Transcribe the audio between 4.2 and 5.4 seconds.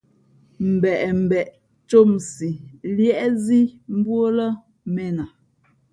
ó lά mēn a.